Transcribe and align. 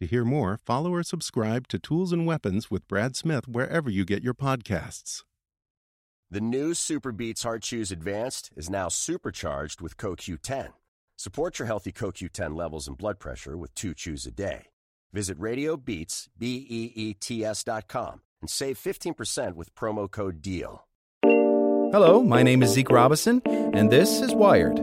To 0.00 0.06
hear 0.06 0.24
more, 0.24 0.60
follow 0.64 0.94
or 0.94 1.02
subscribe 1.02 1.66
to 1.68 1.78
Tools 1.78 2.12
and 2.12 2.24
Weapons 2.24 2.70
with 2.70 2.86
Brad 2.86 3.16
Smith 3.16 3.48
wherever 3.48 3.90
you 3.90 4.04
get 4.04 4.22
your 4.22 4.34
podcasts. 4.34 5.24
The 6.30 6.40
new 6.40 6.72
SuperBeets 6.72 7.42
Heart 7.42 7.62
Chews 7.62 7.90
Advanced 7.90 8.50
is 8.56 8.70
now 8.70 8.88
supercharged 8.88 9.80
with 9.80 9.96
CoQ10. 9.96 10.72
Support 11.16 11.58
your 11.58 11.66
healthy 11.66 11.90
CoQ10 11.90 12.54
levels 12.54 12.86
and 12.86 12.96
blood 12.96 13.18
pressure 13.18 13.56
with 13.56 13.74
two 13.74 13.92
chews 13.92 14.24
a 14.24 14.30
day. 14.30 14.66
Visit 15.12 15.38
RadioBeets, 15.38 16.28
B-E-E-T-S 16.38 17.64
dot 17.64 17.88
com 17.88 18.20
and 18.40 18.48
save 18.48 18.78
15% 18.78 19.54
with 19.54 19.74
promo 19.74 20.08
code 20.08 20.40
DEAL. 20.40 20.84
Hello, 21.24 22.22
my 22.22 22.42
name 22.42 22.62
is 22.62 22.70
Zeke 22.70 22.90
Robison, 22.90 23.42
and 23.46 23.90
this 23.90 24.20
is 24.20 24.34
Wired. 24.34 24.78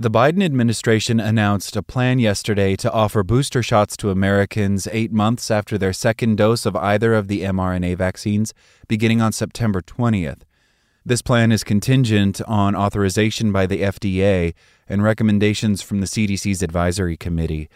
The 0.00 0.10
Biden 0.10 0.42
administration 0.42 1.20
announced 1.20 1.76
a 1.76 1.82
plan 1.82 2.18
yesterday 2.20 2.74
to 2.74 2.90
offer 2.90 3.22
booster 3.22 3.62
shots 3.62 3.98
to 3.98 4.08
Americans 4.08 4.88
eight 4.92 5.12
months 5.12 5.50
after 5.50 5.76
their 5.76 5.92
second 5.92 6.38
dose 6.38 6.64
of 6.64 6.74
either 6.74 7.12
of 7.12 7.28
the 7.28 7.42
mRNA 7.42 7.98
vaccines, 7.98 8.54
beginning 8.88 9.20
on 9.20 9.32
September 9.32 9.82
20th. 9.82 10.40
This 11.04 11.20
plan 11.20 11.52
is 11.52 11.62
contingent 11.62 12.40
on 12.46 12.74
authorization 12.74 13.52
by 13.52 13.66
the 13.66 13.82
FDA 13.82 14.54
and 14.88 15.02
recommendations 15.02 15.82
from 15.82 16.00
the 16.00 16.06
CDC's 16.06 16.62
advisory 16.62 17.18
committee. 17.18 17.68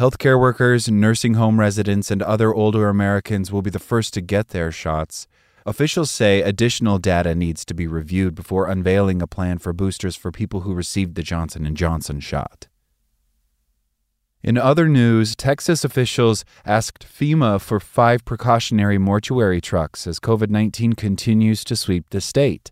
Healthcare 0.00 0.40
workers, 0.40 0.90
nursing 0.90 1.34
home 1.34 1.60
residents, 1.60 2.10
and 2.10 2.24
other 2.24 2.52
older 2.52 2.88
Americans 2.88 3.52
will 3.52 3.62
be 3.62 3.70
the 3.70 3.78
first 3.78 4.12
to 4.14 4.20
get 4.20 4.48
their 4.48 4.72
shots. 4.72 5.28
Officials 5.68 6.10
say 6.10 6.40
additional 6.40 6.96
data 6.96 7.34
needs 7.34 7.62
to 7.66 7.74
be 7.74 7.86
reviewed 7.86 8.34
before 8.34 8.70
unveiling 8.70 9.20
a 9.20 9.26
plan 9.26 9.58
for 9.58 9.74
boosters 9.74 10.16
for 10.16 10.32
people 10.32 10.62
who 10.62 10.72
received 10.72 11.14
the 11.14 11.22
Johnson 11.22 11.74
& 11.74 11.76
Johnson 11.76 12.20
shot. 12.20 12.68
In 14.42 14.56
other 14.56 14.88
news, 14.88 15.36
Texas 15.36 15.84
officials 15.84 16.46
asked 16.64 17.06
FEMA 17.06 17.60
for 17.60 17.80
five 17.80 18.24
precautionary 18.24 18.96
mortuary 18.96 19.60
trucks 19.60 20.06
as 20.06 20.18
COVID 20.18 20.48
19 20.48 20.94
continues 20.94 21.62
to 21.64 21.76
sweep 21.76 22.06
the 22.08 22.22
state. 22.22 22.70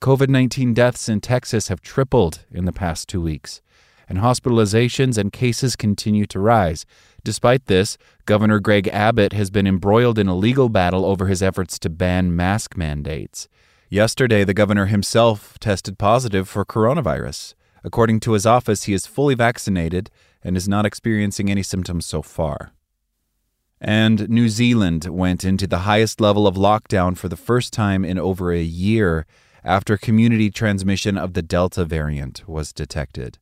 COVID 0.00 0.28
19 0.28 0.74
deaths 0.74 1.08
in 1.08 1.20
Texas 1.20 1.68
have 1.68 1.80
tripled 1.80 2.44
in 2.50 2.64
the 2.64 2.72
past 2.72 3.08
two 3.08 3.20
weeks, 3.20 3.62
and 4.12 4.20
hospitalizations 4.20 5.16
and 5.16 5.32
cases 5.32 5.74
continue 5.74 6.26
to 6.26 6.38
rise. 6.38 6.84
Despite 7.24 7.64
this, 7.64 7.96
Governor 8.26 8.60
Greg 8.60 8.86
Abbott 8.88 9.32
has 9.32 9.48
been 9.48 9.66
embroiled 9.66 10.18
in 10.18 10.28
a 10.28 10.36
legal 10.36 10.68
battle 10.68 11.06
over 11.06 11.28
his 11.28 11.42
efforts 11.42 11.78
to 11.78 11.88
ban 11.88 12.36
mask 12.36 12.76
mandates. 12.76 13.48
Yesterday, 13.88 14.44
the 14.44 14.52
governor 14.52 14.86
himself 14.86 15.58
tested 15.60 15.96
positive 15.96 16.46
for 16.46 16.62
coronavirus. 16.66 17.54
According 17.82 18.20
to 18.20 18.32
his 18.32 18.44
office, 18.44 18.82
he 18.82 18.92
is 18.92 19.06
fully 19.06 19.34
vaccinated 19.34 20.10
and 20.44 20.58
is 20.58 20.68
not 20.68 20.84
experiencing 20.84 21.50
any 21.50 21.62
symptoms 21.62 22.04
so 22.04 22.20
far. 22.20 22.72
And 23.80 24.28
New 24.28 24.50
Zealand 24.50 25.06
went 25.06 25.42
into 25.42 25.66
the 25.66 25.86
highest 25.88 26.20
level 26.20 26.46
of 26.46 26.54
lockdown 26.54 27.16
for 27.16 27.28
the 27.28 27.36
first 27.36 27.72
time 27.72 28.04
in 28.04 28.18
over 28.18 28.52
a 28.52 28.62
year 28.62 29.24
after 29.64 29.96
community 29.96 30.50
transmission 30.50 31.16
of 31.16 31.32
the 31.32 31.40
Delta 31.40 31.86
variant 31.86 32.46
was 32.46 32.74
detected. 32.74 33.38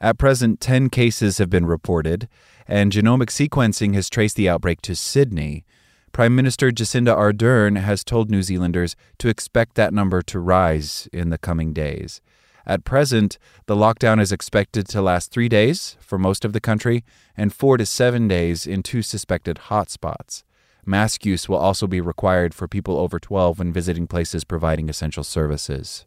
At 0.00 0.18
present, 0.18 0.60
10 0.60 0.90
cases 0.90 1.38
have 1.38 1.50
been 1.50 1.66
reported, 1.66 2.28
and 2.66 2.92
genomic 2.92 3.30
sequencing 3.30 3.94
has 3.94 4.08
traced 4.08 4.36
the 4.36 4.48
outbreak 4.48 4.80
to 4.82 4.94
Sydney. 4.94 5.64
Prime 6.12 6.36
Minister 6.36 6.70
Jacinda 6.70 7.16
Ardern 7.16 7.78
has 7.78 8.04
told 8.04 8.30
New 8.30 8.42
Zealanders 8.42 8.94
to 9.18 9.28
expect 9.28 9.74
that 9.74 9.92
number 9.92 10.22
to 10.22 10.38
rise 10.38 11.08
in 11.12 11.30
the 11.30 11.38
coming 11.38 11.72
days. 11.72 12.20
At 12.64 12.84
present, 12.84 13.38
the 13.66 13.74
lockdown 13.74 14.20
is 14.20 14.30
expected 14.30 14.86
to 14.88 15.02
last 15.02 15.32
three 15.32 15.48
days 15.48 15.96
for 16.00 16.18
most 16.18 16.44
of 16.44 16.52
the 16.52 16.60
country 16.60 17.02
and 17.36 17.52
four 17.52 17.76
to 17.76 17.86
seven 17.86 18.28
days 18.28 18.66
in 18.66 18.82
two 18.82 19.02
suspected 19.02 19.56
hotspots. 19.68 20.44
Mask 20.84 21.24
use 21.24 21.48
will 21.48 21.56
also 21.56 21.86
be 21.86 22.00
required 22.00 22.54
for 22.54 22.68
people 22.68 22.98
over 22.98 23.18
12 23.18 23.58
when 23.58 23.72
visiting 23.72 24.06
places 24.06 24.44
providing 24.44 24.88
essential 24.88 25.24
services. 25.24 26.06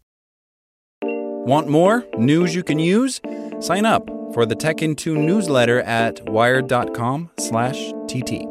Want 1.03 1.67
more 1.67 2.05
news 2.17 2.53
you 2.53 2.63
can 2.63 2.77
use? 2.77 3.19
Sign 3.61 3.85
up 3.85 4.09
for 4.33 4.47
the 4.47 4.55
Tech 4.55 4.81
in 4.81 4.95
Two 4.95 5.15
newsletter 5.15 5.81
at 5.81 6.27
wired.com/tt. 6.27 8.47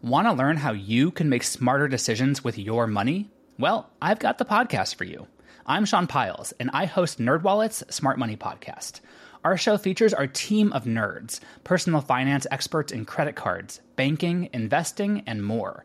Want 0.00 0.26
to 0.26 0.32
learn 0.32 0.56
how 0.56 0.72
you 0.72 1.10
can 1.10 1.28
make 1.28 1.42
smarter 1.42 1.88
decisions 1.88 2.42
with 2.42 2.58
your 2.58 2.86
money? 2.86 3.30
Well, 3.58 3.90
I've 4.00 4.18
got 4.18 4.38
the 4.38 4.46
podcast 4.46 4.94
for 4.94 5.04
you. 5.04 5.26
I'm 5.66 5.84
Sean 5.84 6.06
Pyles, 6.06 6.52
and 6.58 6.70
I 6.72 6.86
host 6.86 7.20
NerdWallet's 7.20 7.84
Smart 7.94 8.18
Money 8.18 8.36
Podcast. 8.36 9.02
Our 9.44 9.58
show 9.58 9.76
features 9.76 10.14
our 10.14 10.26
team 10.26 10.72
of 10.72 10.84
nerds, 10.84 11.40
personal 11.64 12.00
finance 12.00 12.46
experts 12.50 12.92
in 12.92 13.04
credit 13.04 13.36
cards, 13.36 13.82
banking, 13.96 14.48
investing, 14.54 15.22
and 15.26 15.44
more. 15.44 15.84